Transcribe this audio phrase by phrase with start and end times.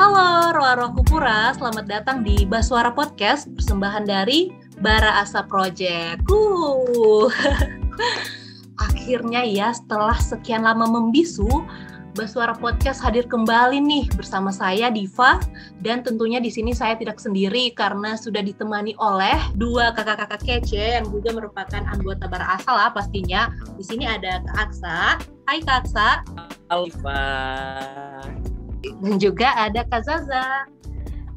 [0.00, 4.48] Halo Roa-Roa Kupura, selamat datang di Baswara Podcast, persembahan dari
[4.80, 6.24] Bara Asa Project.
[6.32, 7.28] Uh.
[8.88, 11.44] Akhirnya ya, setelah sekian lama membisu,
[12.16, 15.36] Baswara Podcast hadir kembali nih bersama saya Diva
[15.84, 21.12] dan tentunya di sini saya tidak sendiri karena sudah ditemani oleh dua kakak-kakak kece yang
[21.12, 23.52] juga merupakan anggota Bara Asal lah pastinya.
[23.76, 25.20] Di sini ada Kak Aksa.
[25.44, 26.24] Hai Kak Aksa.
[26.72, 27.20] Halo Diva.
[28.80, 30.64] Dan juga ada Kak Zaza.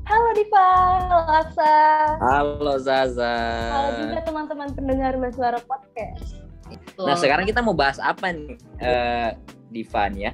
[0.03, 0.67] Halo Diva,
[0.99, 1.75] halo Aksa.
[2.19, 3.35] Halo Zaza.
[3.71, 6.39] Halo juga teman-teman pendengar Baswara Podcast.
[6.99, 9.31] Nah sekarang kita mau bahas apa nih uh,
[9.71, 10.33] Diva nih ya?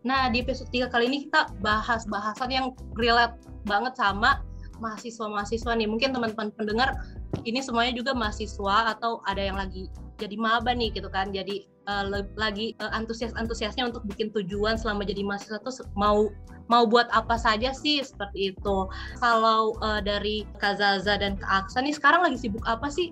[0.00, 2.66] Nah, di episode 3 kali ini kita bahas bahasan yang
[2.96, 3.36] relate
[3.68, 4.40] banget sama
[4.80, 5.88] mahasiswa-mahasiswa nih.
[5.88, 6.96] Mungkin teman-teman pendengar
[7.44, 9.86] ini semuanya juga mahasiswa atau ada yang lagi
[10.18, 11.30] jadi maba nih gitu kan.
[11.30, 16.28] Jadi uh, lagi uh, antusias-antusiasnya untuk bikin tujuan selama jadi mahasiswa tuh mau
[16.70, 18.76] mau buat apa saja sih seperti itu.
[19.18, 23.10] Kalau uh, dari Kazaza dan Kak Aksa nih sekarang lagi sibuk apa sih?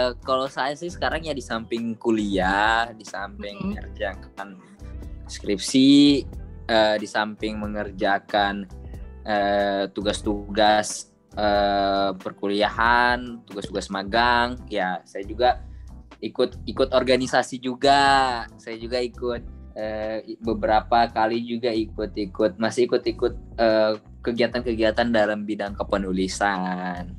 [0.00, 3.72] Uh, kalau saya sih sekarang ya di samping kuliah, di samping mm -hmm.
[3.76, 4.48] mengerjakan
[5.28, 6.24] skripsi,
[6.68, 8.68] uh, di samping mengerjakan
[9.94, 15.62] tugas-tugas uh, perkuliahan, tugas-tugas magang, ya saya juga
[16.22, 18.44] ikut ikut organisasi juga.
[18.58, 19.42] Saya juga ikut
[19.78, 23.34] uh, beberapa kali juga ikut-ikut masih ikut-ikut
[24.22, 27.10] kegiatan-kegiatan dalam bidang kepenulisan.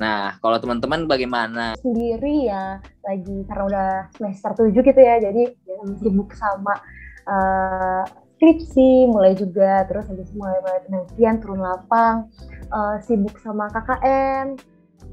[0.00, 1.76] Nah, kalau teman-teman bagaimana?
[1.76, 6.72] Sendiri ya, lagi karena udah semester 7 gitu ya, jadi ya, sibuk sama
[7.28, 8.04] uh,
[8.40, 12.32] skripsi, mulai juga, terus habis mulai mulai penelitian, turun lapang,
[12.72, 14.56] uh, sibuk sama KKN,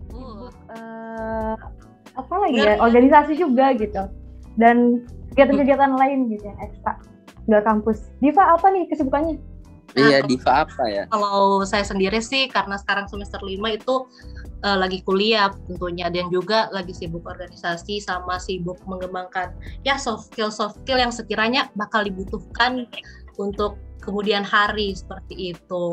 [0.07, 1.59] sibuk, uh,
[2.15, 4.07] apa lagi ya, organisasi juga gitu,
[4.55, 5.03] dan
[5.35, 6.95] kegiatan-kegiatan lain gitu ya, ekstra,
[7.51, 8.07] nggak kampus.
[8.23, 9.35] Diva, apa nih kesibukannya?
[9.95, 11.03] Nah, iya, Diva apa ya?
[11.07, 13.95] Kalau saya sendiri sih, karena sekarang semester 5 itu
[14.65, 19.53] uh, lagi kuliah tentunya dan juga lagi sibuk organisasi sama sibuk mengembangkan
[19.85, 22.87] ya soft skill soft skill yang sekiranya bakal dibutuhkan
[23.37, 25.85] untuk kemudian hari seperti itu.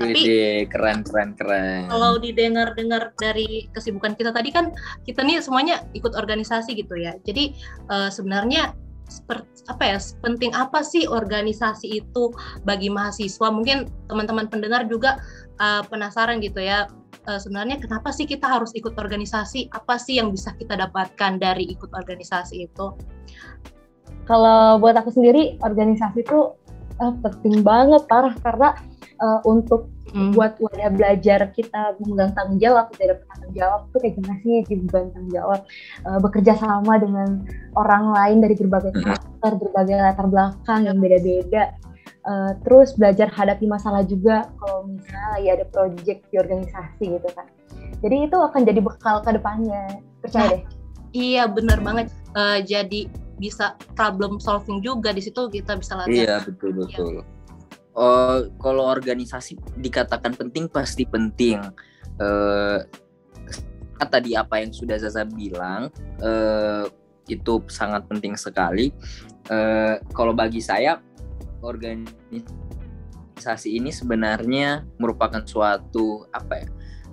[0.00, 1.84] Tapi Wede, keren keren keren.
[1.92, 4.72] Kalau didengar-dengar dari kesibukan kita tadi kan
[5.04, 7.12] kita nih semuanya ikut organisasi gitu ya.
[7.20, 7.52] Jadi
[7.92, 8.72] uh, sebenarnya
[9.68, 12.30] apa ya penting apa sih organisasi itu
[12.62, 15.18] bagi mahasiswa mungkin teman-teman pendengar juga
[15.58, 16.86] uh, penasaran gitu ya
[17.28, 19.68] uh, sebenarnya kenapa sih kita harus ikut organisasi?
[19.74, 22.86] Apa sih yang bisa kita dapatkan dari ikut organisasi itu?
[24.24, 26.54] Kalau buat aku sendiri, organisasi itu
[27.02, 28.78] uh, penting banget parah karena
[29.18, 30.32] uh, untuk hmm.
[30.34, 34.56] buat wadah belajar kita memegang tanggung jawab, kita dapat tanggung jawab itu kayak gimana sih
[34.66, 35.60] jadi tanggung jawab?
[36.06, 37.28] Uh, bekerja sama dengan
[37.78, 41.74] orang lain dari berbagai karakter, berbagai latar belakang yang beda-beda.
[42.20, 47.48] Uh, terus belajar hadapi masalah juga kalau misalnya lagi ada project di organisasi gitu kan.
[48.04, 50.04] Jadi itu akan jadi bekal ke depannya.
[50.20, 50.62] Percaya nah, deh.
[51.16, 52.12] iya benar banget.
[52.36, 53.08] Uh, jadi
[53.40, 56.12] bisa problem solving juga di situ kita bisa latihan.
[56.12, 57.24] Iya betul betul.
[57.24, 57.39] Ya.
[57.90, 61.58] Uh, kalau organisasi dikatakan penting pasti penting.
[62.20, 62.84] Uh,
[64.08, 65.92] tadi apa yang sudah Zaza bilang
[66.24, 66.88] uh,
[67.28, 68.94] itu sangat penting sekali.
[69.50, 71.02] Uh, kalau bagi saya
[71.60, 76.68] organisasi ini sebenarnya merupakan suatu apa ya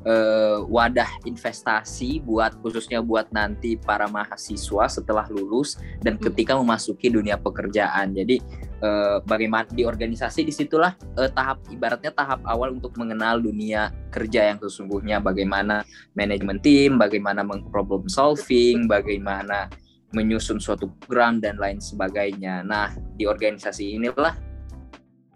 [0.08, 6.24] uh, wadah investasi buat khususnya buat nanti para mahasiswa setelah lulus dan hmm.
[6.32, 8.16] ketika memasuki dunia pekerjaan.
[8.16, 8.40] Jadi
[8.82, 14.54] uh, bagaimana di organisasi di situlah uh, tahap ibaratnya tahap awal untuk mengenal dunia kerja
[14.54, 19.70] yang sesungguhnya, bagaimana manajemen tim, bagaimana problem solving, bagaimana
[20.16, 22.64] menyusun suatu program dan lain sebagainya.
[22.64, 24.34] Nah, di organisasi inilah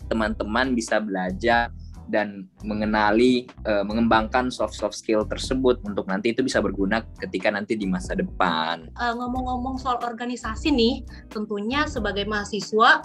[0.08, 1.72] teman-teman bisa belajar
[2.12, 7.80] dan mengenali uh, mengembangkan soft soft skill tersebut untuk nanti itu bisa berguna ketika nanti
[7.80, 8.92] di masa depan.
[9.00, 13.00] Uh, ngomong-ngomong soal organisasi nih, tentunya sebagai mahasiswa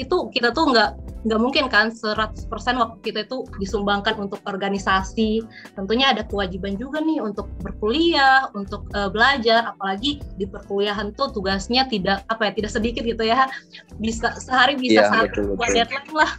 [0.00, 0.90] itu kita tuh nggak
[1.22, 5.42] nggak mungkin kan 100% waktu kita itu disumbangkan untuk organisasi.
[5.78, 11.86] Tentunya ada kewajiban juga nih untuk berkuliah, untuk uh, belajar, apalagi di perkuliahan tuh tugasnya
[11.86, 13.46] tidak apa ya tidak sedikit gitu ya.
[14.02, 16.32] Bisa sehari bisa ya, satu deadline lah.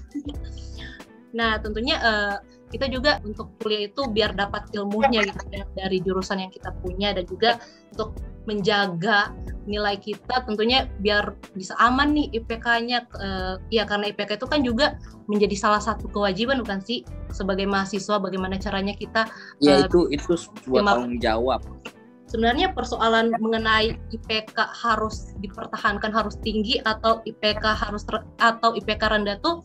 [1.33, 2.37] Nah, tentunya uh,
[2.69, 7.13] kita juga untuk kuliah itu biar dapat ilmunya gitu ya dari jurusan yang kita punya
[7.13, 7.61] dan juga
[7.93, 9.29] untuk menjaga
[9.63, 14.97] nilai kita tentunya biar bisa aman nih IPK-nya uh, ya karena IPK itu kan juga
[15.31, 17.05] menjadi salah satu kewajiban bukan sih?
[17.29, 19.29] Sebagai mahasiswa bagaimana caranya kita
[19.61, 21.61] ya uh, itu itu sebuah tanggung jawab
[22.33, 28.01] sebenarnya persoalan mengenai IPK harus dipertahankan harus tinggi atau IPK harus
[28.41, 29.61] atau IPK rendah tuh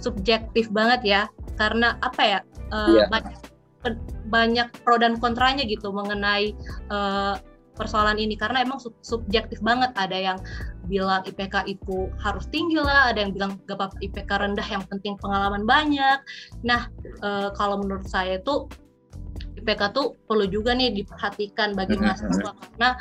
[0.00, 1.22] subjektif banget ya.
[1.60, 2.40] Karena apa ya
[2.72, 3.08] uh, yeah.
[3.12, 3.36] banyak
[4.32, 6.56] banyak pro dan kontranya gitu mengenai
[6.88, 7.36] uh,
[7.76, 8.32] persoalan ini.
[8.40, 9.92] Karena emang sub subjektif banget.
[10.00, 10.38] Ada yang
[10.88, 15.20] bilang IPK itu harus tinggi lah ada yang bilang gak apa IPK rendah yang penting
[15.20, 16.22] pengalaman banyak.
[16.62, 18.70] Nah e, kalau menurut saya itu
[19.66, 22.94] IPK tuh perlu juga nih diperhatikan bagi mahasiswa karena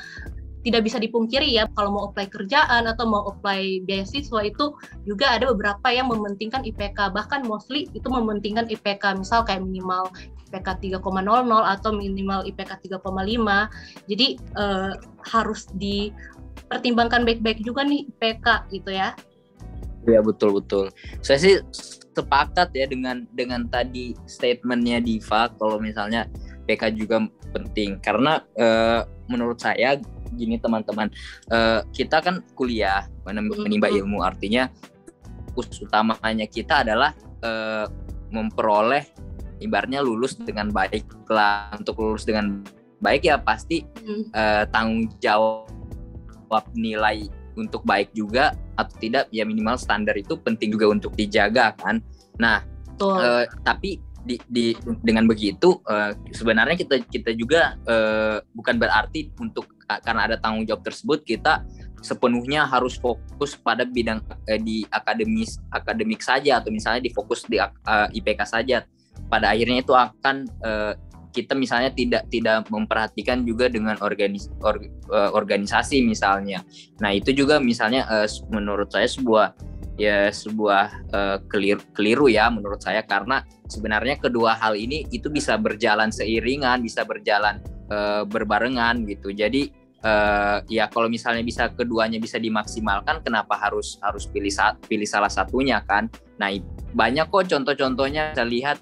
[0.66, 4.74] tidak bisa dipungkiri ya kalau mau apply kerjaan atau mau apply beasiswa itu
[5.06, 10.10] juga ada beberapa yang mementingkan IPK bahkan mostly itu mementingkan IPK misal kayak minimal
[10.50, 11.06] IPK 3,00
[11.46, 14.92] atau minimal IPK 3,5 jadi eh,
[15.30, 19.14] harus dipertimbangkan baik-baik juga nih IPK gitu ya.
[20.06, 20.94] Iya betul betul.
[21.26, 21.56] Saya sih
[22.16, 26.30] sepakat ya dengan dengan tadi statementnya Diva kalau misalnya
[26.66, 27.24] PK juga
[27.54, 28.02] penting.
[28.02, 29.98] Karena uh, menurut saya
[30.36, 31.08] gini teman-teman
[31.54, 34.26] uh, kita kan kuliah menimba ilmu.
[34.26, 34.68] Artinya
[35.54, 37.16] fokus utamanya kita adalah
[37.46, 37.88] uh,
[38.34, 39.06] memperoleh
[39.64, 41.72] ibarnya lulus dengan baik lah.
[41.78, 42.66] Untuk lulus dengan
[43.00, 44.34] baik ya pasti hmm.
[44.34, 50.92] uh, tanggung jawab nilai untuk baik juga atau tidak ya minimal standar itu penting juga
[50.92, 52.04] untuk dijaga kan.
[52.36, 52.64] Nah
[53.00, 54.74] uh, tapi di, di
[55.06, 60.82] dengan begitu uh, sebenarnya kita kita juga uh, bukan berarti untuk karena ada tanggung jawab
[60.82, 61.62] tersebut kita
[62.02, 68.10] sepenuhnya harus fokus pada bidang uh, di akademis akademik saja atau misalnya difokus di uh,
[68.10, 68.84] IPK saja
[69.30, 70.94] pada akhirnya itu akan uh,
[71.36, 74.80] kita misalnya tidak tidak memperhatikan juga dengan organis, or,
[75.12, 76.64] uh, organisasi misalnya.
[77.04, 79.52] Nah itu juga misalnya uh, menurut saya sebuah
[79.96, 85.56] ya sebuah uh, keliru, keliru ya menurut saya karena sebenarnya kedua hal ini itu bisa
[85.56, 89.32] berjalan seiringan, bisa berjalan uh, berbarengan gitu.
[89.32, 89.72] Jadi
[90.04, 94.52] uh, ya kalau misalnya bisa keduanya bisa dimaksimalkan, kenapa harus harus pilih
[94.86, 96.12] pilih salah satunya kan?
[96.38, 96.52] Nah
[96.92, 98.78] banyak kok contoh-contohnya saya lihat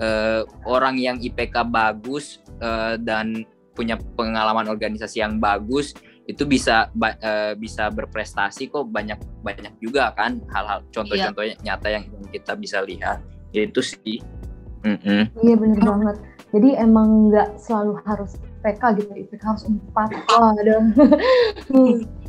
[0.00, 3.44] uh, orang yang IPK bagus uh, dan
[3.74, 5.92] punya pengalaman organisasi yang bagus
[6.24, 11.64] itu bisa uh, bisa berprestasi kok banyak banyak juga kan hal-hal contoh-contohnya iya.
[11.76, 13.20] nyata yang kita bisa lihat
[13.52, 14.18] itu sih
[14.88, 15.22] mm -mm.
[15.44, 16.16] iya benar banget
[16.48, 20.80] jadi emang nggak selalu harus IPK gitu IPK harus empat wah ada.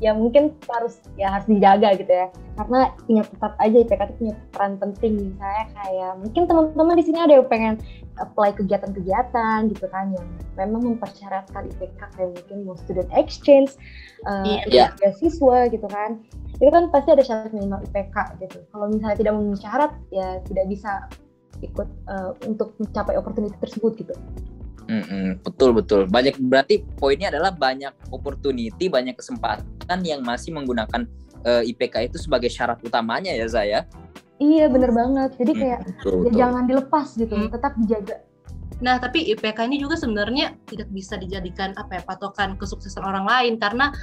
[0.03, 2.27] Ya mungkin harus ya harus dijaga gitu ya.
[2.59, 5.31] Karena punya tetap aja IPK itu punya peran penting.
[5.31, 7.73] Misalnya kayak mungkin teman-teman di sini ada yang pengen
[8.19, 10.27] apply kegiatan-kegiatan gitu kan yang
[10.59, 13.79] memang mempersyaratkan IPK kayak mungkin mau student exchange
[14.27, 14.91] uh, yeah.
[14.99, 16.19] beasiswa gitu kan.
[16.59, 18.59] Itu kan pasti ada syarat minimal IPK gitu.
[18.75, 21.07] Kalau misalnya tidak memenuhi syarat ya tidak bisa
[21.63, 24.11] ikut uh, untuk mencapai opportunity tersebut gitu
[24.85, 26.05] Mm-mm, betul betul.
[26.05, 31.09] Banyak berarti poinnya adalah banyak opportunity, banyak kesempatan yang masih menggunakan
[31.45, 33.89] uh, eh, IPK itu sebagai syarat utamanya ya Zaya.
[34.37, 35.31] Iya bener banget.
[35.41, 36.37] Jadi kayak mm, betul, ya betul.
[36.37, 37.49] jangan dilepas gitu, hmm.
[37.49, 38.17] tetap dijaga.
[38.83, 43.53] Nah, tapi IPK ini juga sebenarnya tidak bisa dijadikan apa ya patokan kesuksesan orang lain
[43.55, 43.95] karena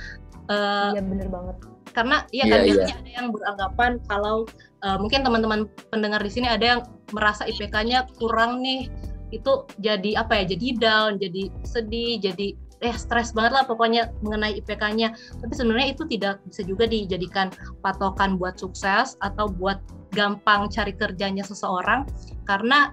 [0.49, 1.57] uh, iya bener banget.
[1.93, 2.97] Karena ya kan yeah, yeah.
[2.97, 4.49] ada yang beranggapan kalau
[4.81, 6.81] uh, mungkin teman-teman pendengar di sini ada yang
[7.13, 8.89] merasa IPK-nya kurang nih
[9.33, 14.59] itu jadi apa ya jadi down jadi sedih jadi eh stres banget lah pokoknya mengenai
[14.59, 17.49] IPK-nya tapi sebenarnya itu tidak bisa juga dijadikan
[17.81, 19.79] patokan buat sukses atau buat
[20.13, 22.05] gampang cari kerjanya seseorang
[22.45, 22.93] karena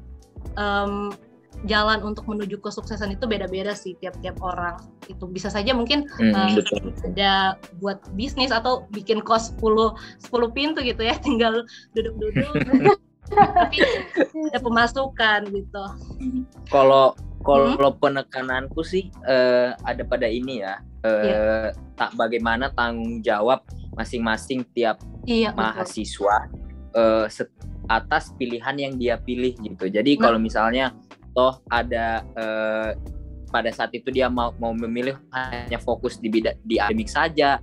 [0.55, 1.11] um,
[1.67, 4.79] jalan untuk menuju kesuksesan itu beda-beda sih tiap-tiap orang.
[5.11, 6.55] Itu bisa saja mungkin hmm, um,
[7.11, 9.91] ada buat bisnis atau bikin kos 10
[10.31, 12.95] 10 pintu gitu ya tinggal duduk-duduk
[13.27, 15.83] tapi ada pemasukan gitu.
[16.71, 17.99] Kalau kalau hmm?
[18.03, 21.65] penekananku sih uh, ada pada ini ya, uh, yeah.
[21.95, 23.63] tak bagaimana tanggung jawab
[23.95, 26.51] masing-masing tiap yeah, mahasiswa
[26.95, 27.25] uh,
[27.89, 29.87] atas pilihan yang dia pilih gitu.
[29.87, 30.29] Jadi nah.
[30.29, 30.91] kalau misalnya
[31.31, 32.91] toh ada uh,
[33.49, 37.57] pada saat itu dia mau mau memilih hanya fokus di bidang di akademik saja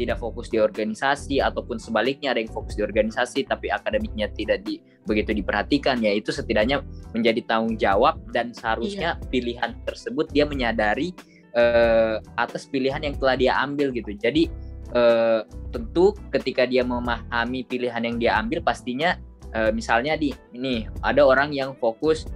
[0.00, 4.80] tidak fokus di organisasi ataupun sebaliknya ada yang fokus di organisasi tapi akademiknya tidak di,
[5.04, 6.80] begitu diperhatikan ya itu setidaknya
[7.12, 9.28] menjadi tanggung jawab dan seharusnya iya.
[9.28, 11.12] pilihan tersebut dia menyadari
[11.56, 14.48] uh, atas pilihan yang telah dia ambil gitu jadi
[14.96, 19.20] uh, tentu ketika dia memahami pilihan yang dia ambil pastinya
[19.52, 22.26] uh, misalnya di ini ada orang yang fokus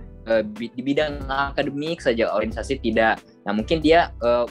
[0.57, 4.49] di bidang akademik saja organisasi tidak nah mungkin dia uh,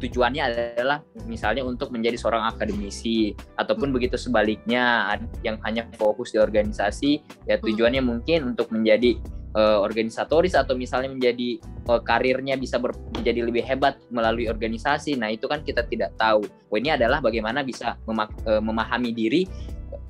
[0.00, 3.96] tujuannya adalah misalnya untuk menjadi seorang akademisi ataupun hmm.
[3.96, 7.64] begitu sebaliknya yang hanya fokus di organisasi ya hmm.
[7.64, 8.10] tujuannya hmm.
[8.10, 9.16] mungkin untuk menjadi
[9.54, 15.16] uh, organisatoris atau misalnya menjadi uh, karirnya bisa ber, menjadi lebih hebat melalui organisasi.
[15.16, 16.44] Nah, itu kan kita tidak tahu.
[16.44, 19.46] Oh, ini adalah bagaimana bisa memak, uh, memahami diri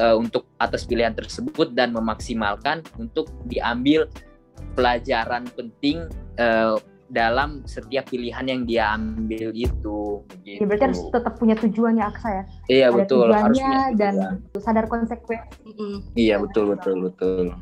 [0.00, 4.09] uh, untuk atas pilihan tersebut dan memaksimalkan untuk diambil
[4.75, 6.09] pelajaran penting
[6.40, 6.81] uh,
[7.14, 10.26] dalam setiap pilihan yang dia ambil itu.
[10.42, 10.59] Gitu.
[10.59, 12.44] Ya, berarti harus tetap punya tujuan ya Aksa ya.
[12.66, 13.26] Iya Ada betul.
[13.30, 13.59] Harus
[13.94, 14.14] dan
[14.59, 16.11] sadar konsekuensi.
[16.18, 17.54] Iya betul betul betul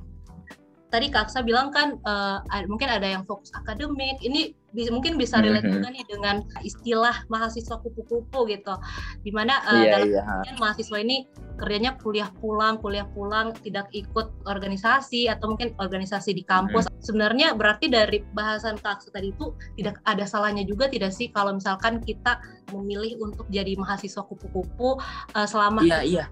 [0.92, 4.20] tadi Kak Aksa bilang kan uh, mungkin ada yang fokus akademik.
[4.20, 8.76] Ini bisa, mungkin bisa relate juga nih dengan istilah mahasiswa kupu-kupu gitu.
[9.24, 10.56] Di mana uh, yeah, dalam yeah.
[10.60, 11.24] mahasiswa ini
[11.56, 16.84] kerjanya kuliah pulang, kuliah pulang, tidak ikut organisasi atau mungkin organisasi di kampus.
[16.84, 16.92] Mm.
[17.00, 21.56] Sebenarnya berarti dari bahasan Kak Aksa tadi itu tidak ada salahnya juga tidak sih kalau
[21.56, 22.36] misalkan kita
[22.68, 25.00] memilih untuk jadi mahasiswa kupu-kupu
[25.32, 26.24] uh, selama Iya, iya.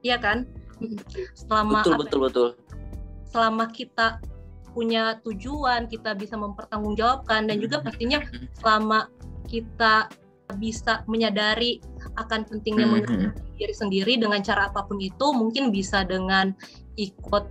[0.00, 0.48] Iya kan?
[1.36, 2.48] Selama betul betul betul
[3.30, 4.18] selama kita
[4.70, 8.22] punya tujuan, kita bisa mempertanggungjawabkan dan juga pastinya
[8.58, 9.10] selama
[9.50, 10.06] kita
[10.58, 11.78] bisa menyadari
[12.18, 13.30] akan pentingnya mm -hmm.
[13.54, 16.54] diri sendiri dengan cara apa pun itu, mungkin bisa dengan
[16.98, 17.44] ikut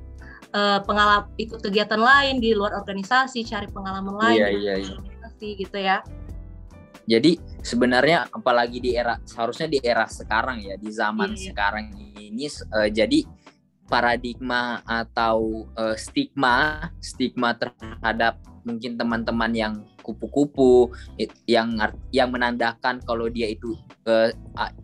[0.56, 4.96] uh, pengalaman, ikut kegiatan lain di luar organisasi, cari pengalaman lain, yeah, yeah, yeah.
[5.00, 6.04] organisasi gitu ya.
[7.10, 11.48] Jadi sebenarnya apalagi di era seharusnya di era sekarang ya, di zaman yeah, yeah.
[11.50, 11.86] sekarang
[12.20, 13.20] ini uh, jadi
[13.90, 19.74] paradigma atau uh, stigma stigma terhadap mungkin teman-teman yang
[20.06, 20.90] kupu-kupu
[21.46, 21.78] yang
[22.10, 23.74] yang menandakan kalau dia itu
[24.06, 24.30] uh,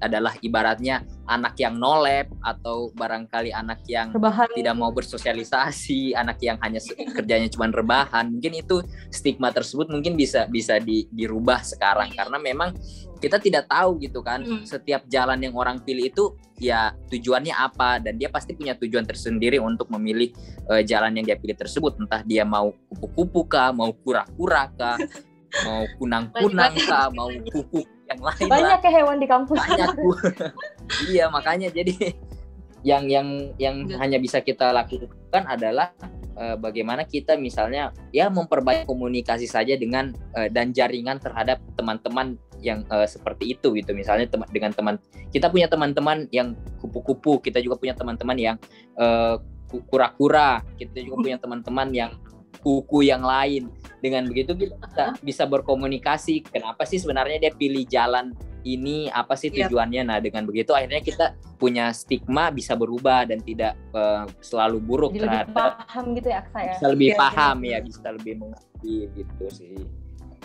[0.02, 4.50] adalah ibaratnya anak yang nolep atau barangkali anak yang rebahan.
[4.54, 6.78] tidak mau bersosialisasi, anak yang hanya
[7.14, 8.30] kerjanya cuma rebahan.
[8.30, 12.74] Mungkin itu stigma tersebut mungkin bisa bisa di, dirubah sekarang karena memang
[13.20, 14.64] kita tidak tahu gitu kan hmm.
[14.68, 16.26] setiap jalan yang orang pilih itu
[16.62, 20.32] ya tujuannya apa dan dia pasti punya tujuan tersendiri untuk memilih
[20.70, 25.00] uh, jalan yang dia pilih tersebut entah dia mau kupu-kupu kah mau kura-kura kah
[25.66, 29.96] mau kunang-kunang kah mau kuku yang lain banyak ya hewan di kampus banyak
[31.10, 31.94] iya makanya jadi
[32.90, 33.28] yang yang
[33.58, 33.98] yang ya.
[33.98, 35.90] hanya bisa kita lakukan adalah
[36.38, 42.86] uh, bagaimana kita misalnya ya memperbaiki komunikasi saja dengan uh, dan jaringan terhadap teman-teman yang
[42.94, 44.96] uh, seperti itu gitu misalnya tem dengan teman
[45.34, 48.56] kita punya teman-teman yang kupu-kupu kita juga punya teman-teman yang
[49.02, 49.42] uh,
[49.90, 52.12] kura-kura kita juga punya teman-teman yang
[52.60, 53.72] kuku yang lain.
[54.00, 58.36] Dengan begitu kita bisa, bisa berkomunikasi kenapa sih sebenarnya dia pilih jalan
[58.66, 59.70] ini apa sih iya.
[59.70, 60.02] tujuannya?
[60.04, 60.10] Yep.
[60.10, 65.22] nah dengan begitu akhirnya kita punya stigma bisa berubah dan tidak uh, selalu buruk Jadi
[65.22, 66.74] terhadap lebih paham gitu ya Aksa ya?
[66.74, 69.78] Bisa lebih ya, paham ya bisa lebih mengerti gitu sih.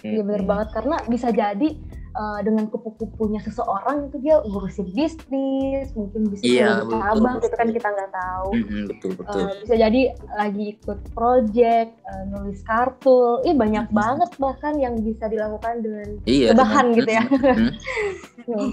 [0.05, 0.69] Iya benar banget.
[0.77, 1.69] Karena bisa jadi
[2.15, 7.89] uh, dengan kupu-kupunya seseorang itu dia ngurusin bisnis, mungkin bisa iya, cabang gitu kan kita
[7.91, 8.49] nggak tahu.
[8.57, 9.43] Mm-hmm, betul betul.
[9.47, 10.01] Uh, bisa jadi
[10.35, 14.01] lagi ikut project, uh, nulis kartu, ih banyak mm-hmm.
[14.01, 17.25] banget bahkan yang bisa dilakukan dengan iya, bahan gitu ya.
[17.27, 17.71] Mm-hmm.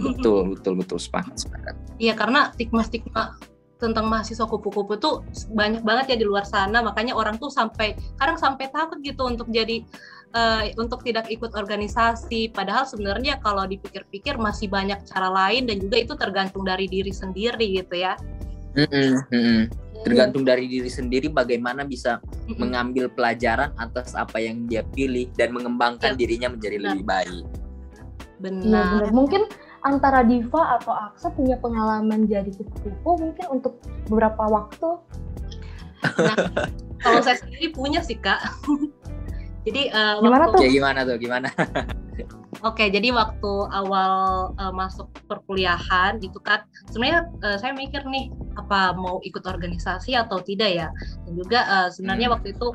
[0.14, 1.76] betul betul betul sepakat sepakat.
[2.02, 3.38] Iya karena stigma-stigma
[3.78, 5.22] tentang mahasiswa kupu-kupu tuh
[5.54, 9.48] banyak banget ya di luar sana makanya orang tuh sampai kadang sampai takut gitu untuk
[9.54, 9.86] jadi
[10.36, 12.52] uh, untuk tidak ikut organisasi.
[12.52, 17.80] Padahal sebenarnya kalau dipikir-pikir masih banyak cara lain dan juga itu tergantung dari diri sendiri
[17.80, 18.18] gitu ya.
[18.76, 19.62] Mm -mm, mm -mm.
[20.06, 22.58] Tergantung dari diri sendiri bagaimana bisa mm -mm.
[22.60, 26.18] mengambil pelajaran atas apa yang dia pilih dan mengembangkan ya.
[26.18, 26.88] dirinya menjadi Benar.
[26.94, 27.46] lebih baik.
[28.38, 28.64] Benar.
[28.64, 29.12] Ya, benar.
[29.14, 29.42] Mungkin
[29.82, 33.80] antara Diva atau Aksa punya pengalaman jadi kupu-kupu mungkin untuk
[34.10, 34.90] beberapa waktu.
[35.98, 36.38] Nah,
[37.02, 38.38] kalau saya sendiri punya sih kak.
[39.68, 40.64] Jadi uh, gimana waktu, tuh?
[40.64, 41.18] Ya gimana tuh?
[41.20, 41.48] Gimana?
[42.66, 44.14] Oke, okay, jadi waktu awal
[44.58, 50.42] uh, masuk perkuliahan itu kan sebenarnya uh, saya mikir nih apa mau ikut organisasi atau
[50.42, 50.88] tidak ya.
[51.28, 52.36] Dan juga uh, sebenarnya hmm.
[52.40, 52.68] waktu itu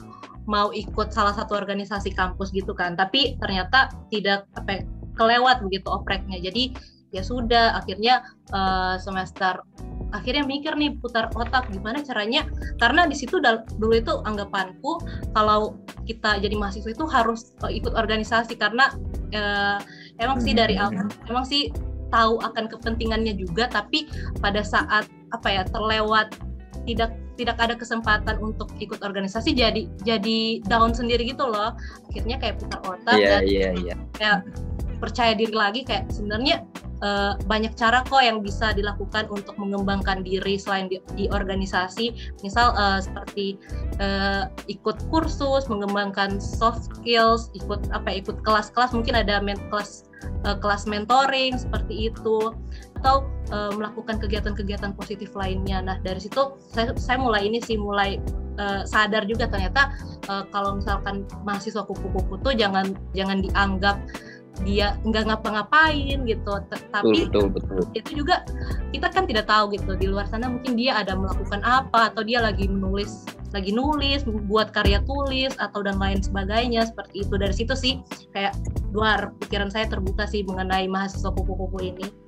[0.47, 6.39] mau ikut salah satu organisasi kampus gitu kan, tapi ternyata tidak apa kelewat begitu opreknya.
[6.39, 6.77] Jadi
[7.11, 8.23] ya sudah akhirnya
[8.55, 9.65] uh, semester
[10.13, 12.45] akhirnya mikir nih putar otak gimana caranya
[12.79, 13.41] karena di situ
[13.77, 15.01] dulu itu anggapanku
[15.33, 18.93] kalau kita jadi mahasiswa itu harus ikut organisasi karena
[19.33, 19.81] uh,
[20.21, 20.85] emang sih dari hmm.
[20.85, 21.73] awal emang sih
[22.13, 24.05] tahu akan kepentingannya juga tapi
[24.45, 26.37] pada saat apa ya terlewat
[26.85, 31.73] tidak tidak ada kesempatan untuk ikut organisasi jadi jadi down sendiri gitu loh
[32.13, 33.99] akhirnya kayak putar otak yeah, dan yeah, yeah.
[34.13, 34.39] kayak
[35.03, 36.63] percaya diri lagi kayak sebenarnya
[37.03, 42.15] uh, banyak cara kok yang bisa dilakukan untuk mengembangkan diri selain di, di organisasi.
[42.47, 43.59] Misal uh, seperti
[43.99, 50.07] uh, ikut kursus mengembangkan soft skills ikut apa ikut kelas-kelas mungkin ada men kelas
[50.47, 52.55] uh, kelas mentoring seperti itu
[53.03, 55.83] atau uh, melakukan kegiatan-kegiatan positif lainnya.
[55.83, 58.23] Nah dari situ saya saya mulai ini sih mulai
[58.63, 59.91] uh, sadar juga ternyata
[60.31, 63.99] uh, kalau misalkan mahasiswa kupu-kupu tuh jangan jangan dianggap
[64.63, 66.53] dia nggak ngapa-ngapain gitu.
[66.93, 67.97] Tapi betul, betul, betul.
[67.97, 68.45] itu juga
[68.93, 72.45] kita kan tidak tahu gitu di luar sana mungkin dia ada melakukan apa atau dia
[72.45, 77.35] lagi menulis lagi nulis buat karya tulis atau dan lain sebagainya seperti itu.
[77.37, 78.01] Dari situ sih
[78.33, 78.57] kayak
[78.93, 82.22] luar pikiran saya terbuka sih mengenai mahasiswa kupu-kupu ini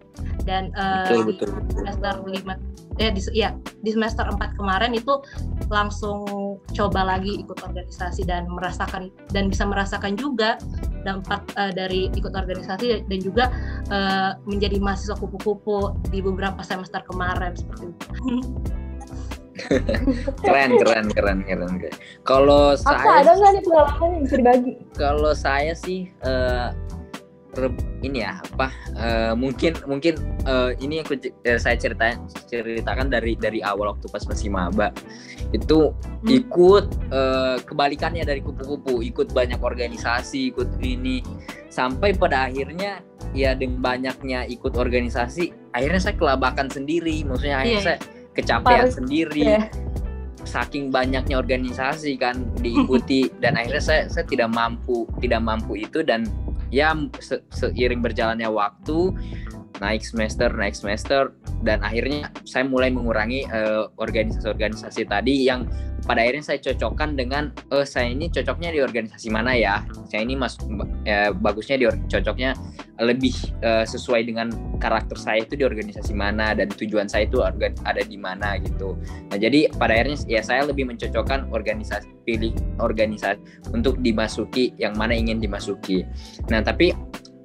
[0.44, 1.76] dan uh, betul, betul, betul.
[1.82, 2.54] semester lima
[3.02, 3.50] eh di, ya
[3.82, 5.18] di semester 4 kemarin itu
[5.66, 6.22] langsung
[6.70, 10.62] coba lagi ikut organisasi dan merasakan dan bisa merasakan juga
[11.02, 13.50] dampak uh, dari ikut organisasi dan juga
[13.90, 18.06] uh, menjadi mahasiswa kupu-kupu di beberapa semester kemarin seperti itu.
[20.42, 21.94] keren keren keren keren
[22.26, 26.74] kalau saya ada nggak nih pengalaman yang bisa dibagi kalau saya sih uh,
[28.04, 28.68] ini ya apa
[28.98, 32.18] uh, mungkin mungkin uh, ini yang uh, saya cerita
[32.50, 34.90] ceritakan dari dari awal waktu pas masih maba
[35.54, 36.28] itu hmm.
[36.28, 36.84] ikut
[37.14, 41.22] uh, kebalikannya dari kupu-kupu ikut banyak organisasi ikut ini
[41.72, 43.02] sampai pada akhirnya
[43.34, 47.86] ya dengan banyaknya ikut organisasi akhirnya saya kelabakan sendiri maksudnya akhirnya yeah.
[47.86, 47.98] saya
[48.34, 48.94] kecapean Paris.
[48.94, 49.66] sendiri yeah.
[50.46, 56.30] saking banyaknya organisasi kan diikuti dan akhirnya saya saya tidak mampu tidak mampu itu dan
[56.74, 56.90] ya
[57.22, 59.14] se seiring berjalannya waktu
[59.82, 61.34] naik semester naik semester
[61.66, 65.66] dan akhirnya saya mulai mengurangi eh, organisasi-organisasi uh, tadi yang
[66.04, 69.80] pada akhirnya saya cocokkan dengan oh saya ini cocoknya di organisasi mana ya?
[70.12, 70.60] Saya ini mas
[71.08, 72.52] ya, bagusnya di cocoknya
[73.00, 73.32] lebih
[73.64, 78.20] uh, sesuai dengan karakter saya itu di organisasi mana dan tujuan saya itu ada di
[78.20, 79.00] mana gitu.
[79.32, 82.52] Nah jadi pada akhirnya ya saya lebih mencocokkan organisasi pilih
[82.84, 83.40] organisasi
[83.72, 86.04] untuk dimasuki yang mana ingin dimasuki.
[86.52, 86.92] Nah tapi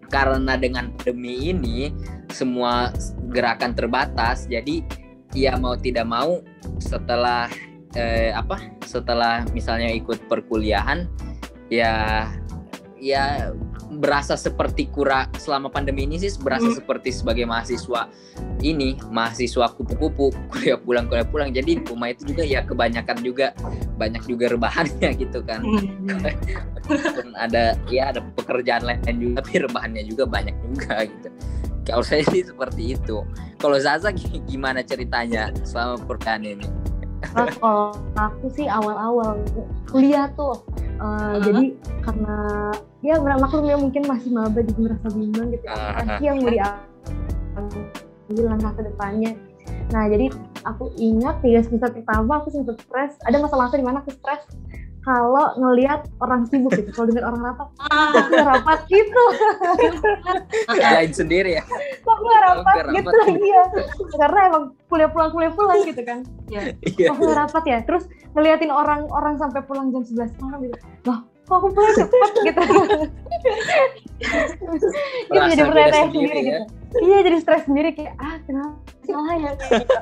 [0.09, 1.93] karena dengan demi ini
[2.33, 2.93] semua
[3.29, 4.81] gerakan terbatas jadi
[5.33, 6.41] ya mau tidak mau
[6.81, 7.49] setelah
[7.93, 11.05] eh, apa setelah misalnya ikut perkuliahan
[11.69, 12.25] ya
[12.97, 13.53] ya
[13.89, 16.77] berasa seperti kura selama pandemi ini sih berasa hmm.
[16.77, 18.05] seperti sebagai mahasiswa
[18.61, 23.57] ini mahasiswa kupu-kupu kuliah pulang kuliah pulang jadi rumah itu juga ya kebanyakan juga
[23.97, 26.21] banyak juga rebahannya gitu kan hmm.
[27.45, 31.29] ada ya ada pekerjaan lain juga tapi rebahannya juga banyak juga gitu
[31.89, 33.25] kalau saya sih seperti itu
[33.57, 34.13] kalau Zaza
[34.45, 36.69] gimana ceritanya selama perkuliahan ini
[37.35, 39.43] Nah, kalau aku sih awal-awal
[39.91, 40.63] kuliah tuh,
[40.97, 41.43] uh, uh-huh.
[41.43, 41.65] jadi
[41.99, 42.37] karena
[42.99, 45.75] ya maklum ya mungkin masih maba jadi merasa bimbang gitu, ya.
[45.75, 46.19] uh-huh.
[46.19, 49.31] yang mau diambil langkah ke depannya.
[49.89, 50.27] Nah jadi
[50.67, 54.43] aku ingat tiga semester pertama aku sempat stres, ada masa-masa di mana aku stres
[54.99, 58.11] kalau ngelihat orang sibuk gitu, kalau dengar orang rapat, ah.
[58.11, 59.23] kok nggak rapat gitu.
[60.75, 61.63] Lain sendiri ya.
[62.03, 63.63] Kok nggak rapat gitu, iya.
[64.19, 66.27] Karena emang kuliah pulang kuliah pulang gitu kan.
[66.51, 66.75] Ya.
[66.83, 67.79] Kok nggak rapat ya.
[67.87, 70.77] Terus ngeliatin orang-orang sampai pulang jam 11 malam gitu.
[71.07, 72.61] Loh, kok aku pulang cepet gitu.
[74.69, 74.87] gitu
[75.33, 76.61] jadi bertanya sendiri, ya?
[76.61, 76.97] gitu.
[77.01, 78.77] Iya jadi stres sendiri kayak ah kenapa
[79.09, 79.95] salah ya kayak gitu.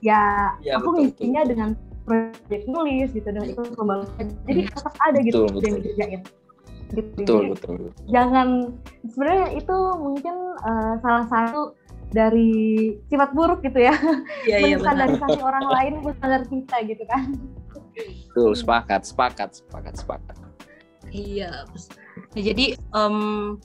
[0.00, 0.22] Ya,
[0.64, 4.04] ya aku ngisinya dengan proyek nulis gitu dan ikut lomba
[4.44, 4.72] jadi hmm.
[4.76, 6.30] tetap ada gitu betul, yang dikerjain gitu
[6.94, 7.76] betul, jadi, betul.
[8.12, 8.48] jangan
[9.08, 11.62] sebenarnya itu mungkin uh, salah satu
[12.12, 12.52] dari
[13.10, 13.96] sifat buruk gitu ya
[14.46, 17.34] iya, iya, menstandarisasi orang lain standar kita gitu kan
[18.30, 20.36] betul sepakat sepakat sepakat sepakat
[21.14, 21.62] iya.
[22.34, 23.56] Nah, jadi um,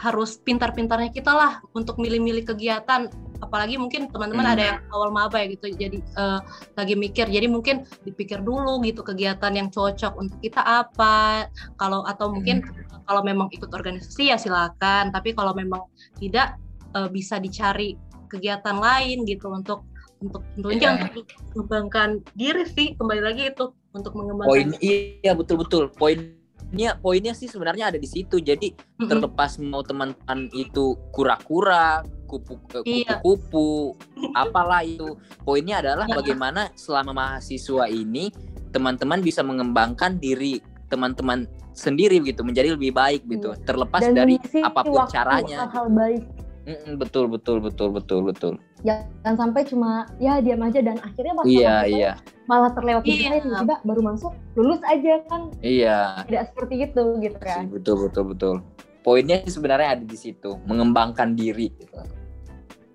[0.00, 3.12] harus pintar-pintarnya kita lah untuk milih-milih kegiatan.
[3.42, 4.54] Apalagi mungkin teman-teman hmm.
[4.54, 6.40] ada yang awal maba ya gitu jadi uh,
[6.74, 7.28] lagi mikir.
[7.28, 11.46] Jadi mungkin dipikir dulu gitu kegiatan yang cocok untuk kita apa.
[11.76, 13.04] Kalau atau mungkin hmm.
[13.04, 15.12] kalau memang ikut organisasi ya silakan.
[15.12, 16.56] Tapi kalau memang tidak
[16.96, 17.94] uh, bisa dicari
[18.32, 19.84] kegiatan lain gitu untuk
[20.22, 21.04] untuk tentunya yeah.
[21.10, 22.08] untuk mengembangkan
[22.38, 22.94] diri sih.
[22.96, 26.41] Kembali lagi itu untuk mengembangkan poin iya betul betul poin
[26.72, 29.04] poinnya poinnya sih sebenarnya ada di situ jadi mm-hmm.
[29.04, 32.56] terlepas mau teman-teman itu kura-kura kupu
[32.88, 33.20] iya.
[33.20, 33.92] kupu-kupu
[34.32, 38.32] apalah itu poinnya adalah bagaimana selama mahasiswa ini
[38.72, 41.44] teman-teman bisa mengembangkan diri teman-teman
[41.76, 43.60] sendiri gitu menjadi lebih baik gitu iya.
[43.68, 46.24] terlepas Dan dari apa pun caranya hal-hal baik
[46.62, 48.52] Mm-mm, betul betul betul betul betul.
[48.86, 52.12] Jangan sampai cuma ya diam aja dan akhirnya pas iya, iya.
[52.46, 53.42] malah terlewat iya.
[53.42, 55.50] tiba baru masuk lulus aja kan.
[55.58, 56.22] Iya.
[56.30, 57.66] Tidak seperti itu gitu kan.
[57.66, 58.56] Betul betul betul.
[59.02, 62.00] poinnya sebenarnya ada di situ mengembangkan diri gitu.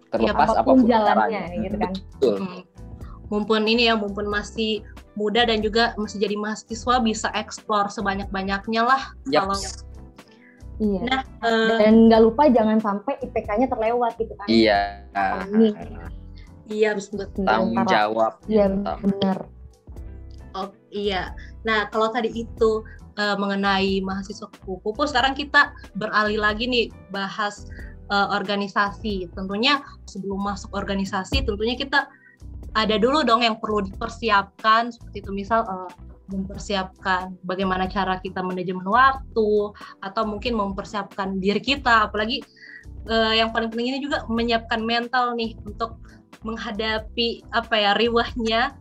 [0.08, 1.63] terlepas ya, apa pun, apa pun jalannya caranya.
[1.67, 2.36] gitu kan Betul.
[2.39, 2.62] Hmm.
[3.27, 4.88] mumpun ini ya mumpun masih
[5.19, 9.43] muda dan juga masih jadi mahasiswa bisa eksplor sebanyak-banyaknya lah yep.
[9.43, 9.60] kalau
[10.77, 11.01] Iya.
[11.09, 14.47] Nah, uh, dan nggak lupa jangan sampai IPK-nya terlewat gitu kan.
[14.49, 15.09] Iya.
[15.49, 15.69] Ini.
[16.67, 17.45] Iya, betul.
[17.47, 18.37] Tanggung jawab.
[18.45, 18.69] Iya,
[19.01, 19.37] benar.
[20.53, 21.33] Oh, iya.
[21.65, 22.85] Nah, kalau tadi itu
[23.17, 25.09] uh, mengenai mahasiswa kupu-kupu.
[25.09, 27.65] Sekarang kita beralih lagi nih bahas
[28.13, 29.31] uh, organisasi.
[29.33, 32.05] Tentunya sebelum masuk organisasi, tentunya kita
[32.77, 35.89] ada dulu dong yang perlu dipersiapkan seperti itu misal uh,
[36.27, 39.51] mempersiapkan bagaimana cara kita manajemen waktu
[40.03, 42.43] atau mungkin mempersiapkan diri kita apalagi
[43.07, 45.99] uh, yang paling penting ini juga menyiapkan mental nih untuk
[46.43, 48.75] menghadapi apa ya riwahnya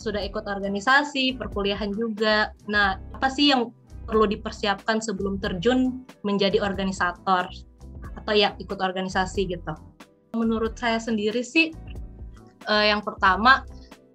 [0.00, 2.56] sudah ikut organisasi, perkuliahan juga.
[2.72, 3.68] Nah, apa sih yang
[4.08, 7.52] perlu dipersiapkan sebelum terjun menjadi organisator
[8.16, 9.76] atau ya ikut organisasi gitu?
[10.32, 11.76] Menurut saya sendiri sih
[12.64, 13.68] uh, yang pertama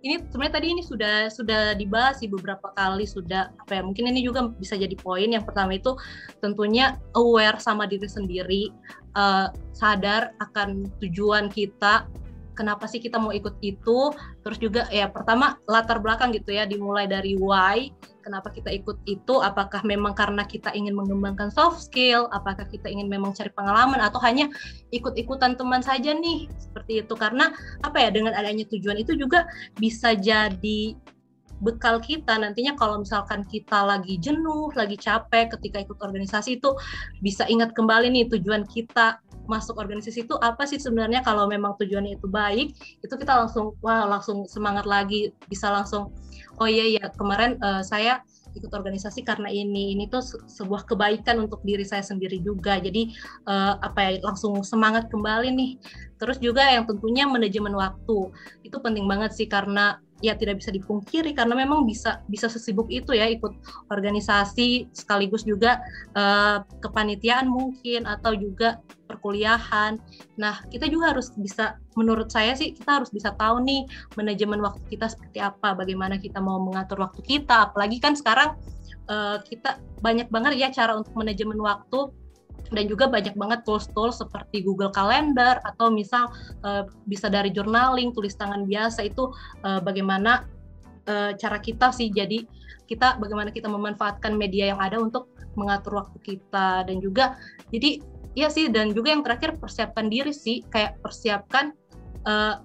[0.06, 4.22] ini sebenarnya tadi ini sudah sudah dibahas sih beberapa kali sudah apa ya mungkin ini
[4.22, 5.34] juga bisa jadi poin.
[5.34, 5.98] Yang pertama itu
[6.46, 8.70] tentunya aware sama diri sendiri
[9.18, 12.06] uh, sadar akan tujuan kita
[12.56, 14.10] kenapa sih kita mau ikut itu?
[14.42, 17.92] Terus juga ya pertama latar belakang gitu ya dimulai dari why
[18.26, 19.38] kenapa kita ikut itu?
[19.38, 22.26] Apakah memang karena kita ingin mengembangkan soft skill?
[22.34, 24.02] Apakah kita ingin memang cari pengalaman?
[24.02, 24.50] Atau hanya
[24.90, 26.50] ikut-ikutan teman saja nih?
[26.58, 27.14] Seperti itu.
[27.14, 27.54] Karena
[27.86, 29.46] apa ya dengan adanya tujuan itu juga
[29.78, 30.98] bisa jadi
[31.64, 32.36] bekal kita.
[32.36, 36.76] Nantinya kalau misalkan kita lagi jenuh, lagi capek ketika ikut organisasi itu
[37.24, 41.22] bisa ingat kembali nih tujuan kita masuk organisasi itu apa sih sebenarnya.
[41.22, 45.32] Kalau memang tujuannya itu baik itu kita langsung wah langsung semangat lagi.
[45.48, 46.12] Bisa langsung
[46.60, 48.20] oh iya ya kemarin uh, saya
[48.56, 49.94] ikut organisasi karena ini.
[49.96, 52.80] Ini tuh sebuah kebaikan untuk diri saya sendiri juga.
[52.80, 53.12] Jadi
[53.48, 55.72] uh, apa ya langsung semangat kembali nih.
[56.16, 58.32] Terus juga yang tentunya manajemen waktu.
[58.64, 63.12] Itu penting banget sih karena ya tidak bisa dipungkiri karena memang bisa bisa sesibuk itu
[63.12, 63.52] ya ikut
[63.92, 65.84] organisasi sekaligus juga
[66.16, 70.02] uh, kepanitiaan mungkin atau juga perkuliahan.
[70.42, 73.86] Nah, kita juga harus bisa menurut saya sih kita harus bisa tahu nih
[74.18, 77.72] manajemen waktu kita seperti apa, bagaimana kita mau mengatur waktu kita.
[77.72, 78.58] Apalagi kan sekarang
[79.12, 82.10] uh, kita banyak banget ya cara untuk manajemen waktu
[82.74, 86.34] dan juga banyak banget tools-tools seperti Google Calendar atau misal
[86.66, 89.30] uh, bisa dari journaling tulis tangan biasa itu
[89.62, 90.50] uh, bagaimana
[91.06, 92.42] uh, cara kita sih jadi
[92.86, 96.86] kita bagaimana kita memanfaatkan media yang ada untuk mengatur waktu kita.
[96.86, 97.40] Dan juga
[97.74, 98.02] jadi
[98.38, 101.74] iya sih dan juga yang terakhir persiapkan diri sih kayak persiapkan
[102.28, 102.62] uh,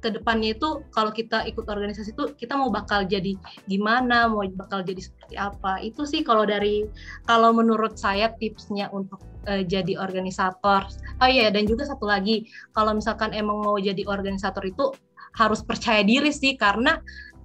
[0.00, 3.36] ke depannya itu kalau kita ikut organisasi itu kita mau bakal jadi
[3.68, 5.78] gimana, mau bakal jadi seperti apa.
[5.84, 6.88] Itu sih kalau dari
[7.28, 10.88] kalau menurut saya tipsnya untuk uh, jadi organisator.
[11.20, 14.90] Oh iya dan juga satu lagi, kalau misalkan emang mau jadi organisator itu
[15.36, 16.98] harus percaya diri sih karena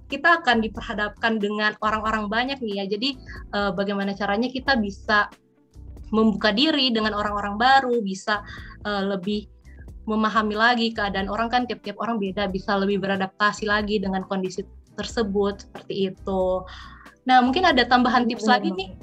[0.06, 2.84] kita akan diperhadapkan dengan orang-orang banyak nih ya.
[2.88, 3.20] Jadi
[3.52, 5.28] uh, bagaimana caranya kita bisa
[6.14, 8.40] membuka diri dengan orang-orang baru, bisa
[8.86, 9.50] uh, lebih
[10.06, 14.62] memahami lagi keadaan orang kan tiap-tiap orang beda bisa lebih beradaptasi lagi dengan kondisi
[14.94, 16.42] tersebut seperti itu.
[17.26, 18.94] Nah mungkin ada tambahan tips lagi nih?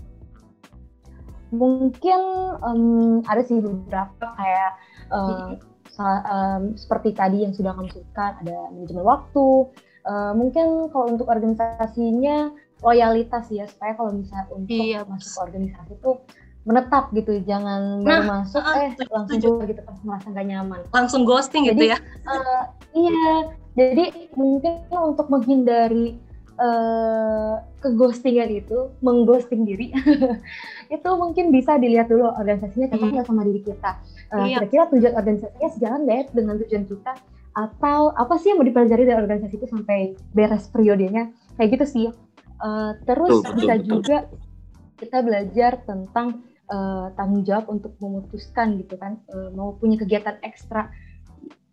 [1.54, 2.22] Mungkin
[2.66, 4.72] um, ada sih beberapa kayak
[5.14, 5.60] um,
[6.02, 9.48] um, seperti tadi yang sudah kamu sebutkan ada manajemen waktu.
[10.04, 12.52] Uh, mungkin kalau untuk organisasinya
[12.84, 15.08] loyalitas ya supaya kalau misalnya untuk iya.
[15.08, 16.12] masuk organisasi itu
[16.64, 20.80] menetap gitu jangan nah, baru masuk uh, eh langsung keluar gitu pas merasa gak nyaman.
[20.96, 21.98] Langsung ghosting jadi, gitu ya?
[22.28, 22.64] uh,
[22.96, 23.32] iya.
[23.74, 24.06] Jadi
[24.38, 26.16] mungkin untuk menghindari
[26.56, 29.92] uh, keghostingan itu mengghosting diri
[30.96, 33.32] itu mungkin bisa dilihat dulu organisasinya cocok nggak hmm.
[33.34, 33.92] sama diri kita.
[34.32, 34.58] Uh, iya.
[34.62, 37.14] kira-kira tujuan organisasinya sejalan deh dengan tujuan kita?
[37.54, 41.30] Atau apa sih yang mau dipelajari dari organisasi itu sampai beres periodenya?
[41.60, 42.06] Kayak gitu sih.
[42.64, 44.18] Uh, terus betul, bisa betul, juga
[44.96, 50.92] kita belajar tentang uh, tanggung jawab untuk memutuskan gitu kan uh, mau punya kegiatan ekstra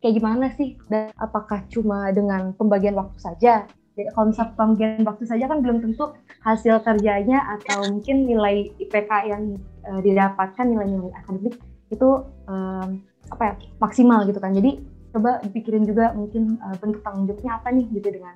[0.01, 0.81] kayak gimana sih?
[0.89, 3.69] Dan apakah cuma dengan pembagian waktu saja?
[3.95, 6.05] Jadi kalau misalnya pembagian waktu saja kan belum tentu
[6.41, 11.61] hasil kerjanya atau mungkin nilai IPK yang uh, didapatkan nilai-nilai akademik
[11.93, 12.09] itu
[12.49, 14.57] um, apa ya maksimal gitu kan.
[14.57, 18.35] Jadi coba dipikirin juga mungkin uh, bentuk tanggung jawabnya apa nih gitu dengan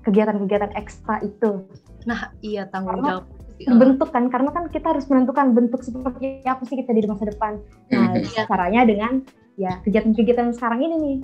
[0.00, 1.66] kegiatan-kegiatan ekstra itu.
[2.08, 3.26] Nah iya tanggung jawab
[3.60, 7.60] terbentuk kan karena kan kita harus menentukan bentuk seperti apa sih kita di masa depan.
[7.92, 8.48] Nah, mm-hmm.
[8.48, 9.20] caranya dengan
[9.60, 11.18] ya kegiatan-kegiatan sekarang ini nih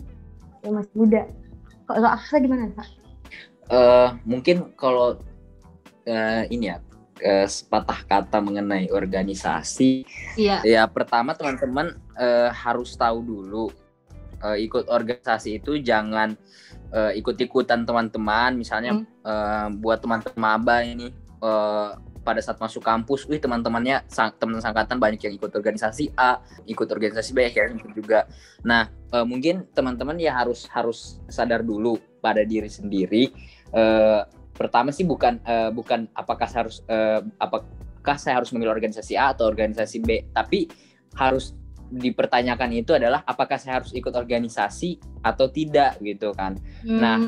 [0.69, 1.23] yang masih muda.
[1.87, 2.89] Kalau Aksa gimana, Pak?
[3.67, 5.19] Uh, mungkin kalau
[6.07, 6.79] uh, ini ya
[7.25, 10.05] uh, sepatah kata mengenai organisasi.
[10.37, 10.63] Iya.
[10.63, 13.65] Ya pertama teman-teman uh, harus tahu dulu
[14.45, 16.37] uh, ikut organisasi itu jangan
[16.93, 18.55] uh, ikut-ikutan teman-teman.
[18.59, 19.07] Misalnya hmm.
[19.25, 25.23] uh, buat teman-teman maba ini uh, pada saat masuk kampus, wih teman-temannya teman sangkatan banyak
[25.31, 28.27] yang ikut organisasi A, ikut organisasi B, akhirnya ikut juga.
[28.67, 33.31] Nah, uh, mungkin teman-teman ya harus harus sadar dulu pada diri sendiri.
[33.71, 34.27] Uh,
[34.59, 39.31] pertama sih bukan uh, bukan apakah saya harus uh, apakah saya harus memilih organisasi A
[39.31, 40.67] atau organisasi B, tapi
[41.15, 41.55] harus
[41.87, 46.59] dipertanyakan itu adalah apakah saya harus ikut organisasi atau tidak gitu kan.
[46.83, 46.99] Hmm.
[46.99, 47.19] Nah,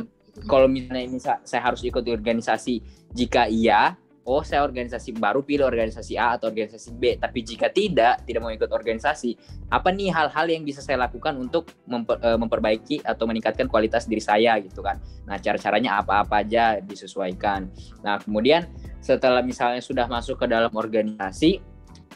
[0.50, 2.82] kalau misalnya ini saya harus ikut organisasi
[3.14, 3.94] jika iya
[4.28, 7.16] oh saya organisasi baru pilih organisasi A atau organisasi B.
[7.16, 9.32] Tapi jika tidak tidak mau ikut organisasi
[9.72, 14.20] apa nih hal-hal yang bisa saya lakukan untuk memper, uh, memperbaiki atau meningkatkan kualitas diri
[14.20, 15.00] saya gitu kan?
[15.24, 17.72] Nah cara-caranya apa-apa aja disesuaikan.
[18.04, 18.68] Nah kemudian
[19.00, 21.64] setelah misalnya sudah masuk ke dalam organisasi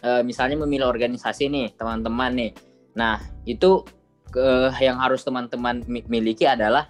[0.05, 2.53] uh, misalnya memilih organisasi nih teman-teman nih.
[2.92, 3.81] Nah itu
[4.37, 6.85] uh, yang harus teman-teman miliki adalah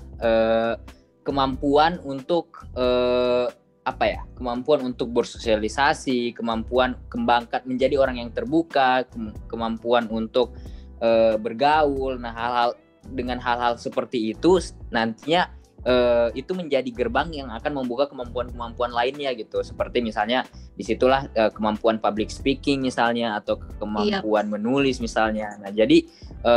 [1.22, 3.50] kemampuan untuk uh,
[3.82, 9.02] apa ya kemampuan untuk bersosialisasi kemampuan kembangkan menjadi orang yang terbuka
[9.50, 10.54] kemampuan untuk
[11.02, 12.14] e, bergaul.
[12.22, 12.70] Nah hal-hal
[13.02, 14.62] dengan hal-hal seperti itu
[14.94, 15.50] nantinya
[15.82, 15.94] e,
[16.38, 19.66] itu menjadi gerbang yang akan membuka kemampuan-kemampuan lainnya gitu.
[19.66, 20.46] Seperti misalnya
[20.78, 24.52] di situlah e, kemampuan public speaking misalnya atau kemampuan iya.
[24.54, 25.58] menulis misalnya.
[25.58, 26.06] Nah jadi
[26.38, 26.54] e,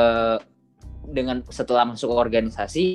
[1.10, 2.86] dengan setelah masuk ke organisasi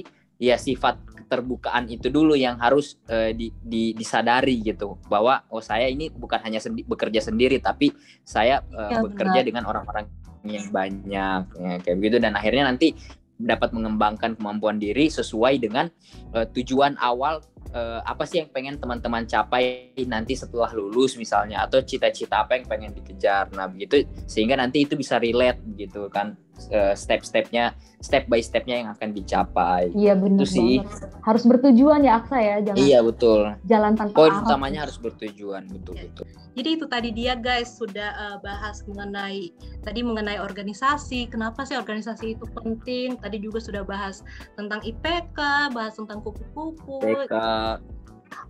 [0.41, 0.99] ya sifat
[1.31, 6.43] keterbukaan itu dulu yang harus uh, di, di, disadari gitu bahwa oh saya ini bukan
[6.43, 7.95] hanya sendi bekerja sendiri tapi
[8.27, 9.47] saya uh, ya, bekerja benar.
[9.47, 10.11] dengan orang-orang
[10.43, 12.99] yang banyak ya, kayak begitu dan akhirnya nanti
[13.39, 15.87] dapat mengembangkan kemampuan diri sesuai dengan
[16.35, 17.39] uh, tujuan awal
[17.73, 21.65] uh, apa sih yang pengen teman-teman capai nanti setelah lulus misalnya?
[21.67, 23.51] Atau cita-cita apa yang pengen dikejar?
[23.55, 26.37] Nah begitu sehingga nanti itu bisa relate gitu kan
[26.69, 29.93] uh, step-stepnya step by stepnya yang akan dicapai.
[29.93, 30.81] Iya benar sih.
[31.21, 32.57] harus bertujuan ya Aksa ya?
[32.65, 33.53] Jangan iya betul.
[33.69, 36.09] jalan tanpa poin utamanya harus bertujuan betul ya.
[36.09, 36.27] betul.
[36.57, 39.53] Jadi itu tadi dia guys sudah uh, bahas mengenai
[39.85, 41.29] tadi mengenai organisasi.
[41.29, 43.21] Kenapa sih organisasi itu penting?
[43.21, 44.25] Tadi juga sudah bahas
[44.57, 45.39] tentang IPK
[45.77, 47.05] bahas tentang kupu-kupu.
[47.05, 47.33] IPK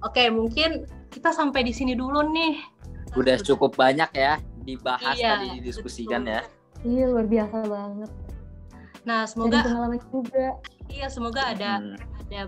[0.00, 2.60] Oke, mungkin kita sampai di sini dulu nih.
[3.18, 6.34] Udah cukup banyak ya dibahas iya, tadi didiskusikan betul.
[6.34, 6.40] ya.
[6.80, 8.10] Iya, luar biasa banget.
[9.04, 10.48] Nah, semoga Jadi pengalaman juga.
[10.90, 11.96] Iya, semoga ada hmm.
[12.26, 12.40] ada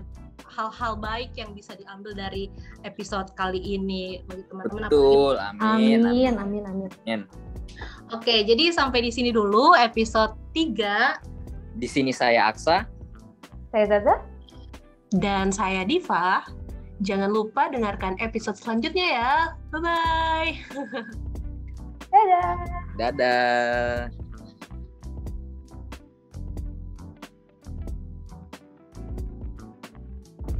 [0.53, 2.49] hal-hal baik yang bisa diambil dari
[2.85, 4.89] episode kali ini bagi teman-teman.
[4.89, 6.05] Betul, amin.
[6.05, 6.89] Amin, amin, amin.
[7.05, 7.21] amin.
[8.13, 11.77] Oke, jadi sampai di sini dulu episode 3.
[11.81, 12.85] Di sini saya Aksa.
[13.73, 14.32] Saya Zaza.
[15.13, 16.41] Dan saya Diva.
[17.03, 19.31] Jangan lupa dengarkan episode selanjutnya ya.
[19.69, 20.51] Bye-bye.
[22.13, 22.53] Dadah.
[22.97, 24.22] Dadah.